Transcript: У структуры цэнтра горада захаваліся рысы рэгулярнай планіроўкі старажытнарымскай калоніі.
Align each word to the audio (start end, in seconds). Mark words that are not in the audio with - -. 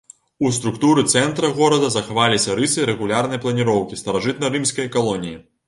У 0.47 0.49
структуры 0.57 1.03
цэнтра 1.17 1.51
горада 1.59 1.91
захаваліся 1.97 2.57
рысы 2.61 2.89
рэгулярнай 2.93 3.43
планіроўкі 3.47 4.03
старажытнарымскай 4.03 4.93
калоніі. 4.97 5.39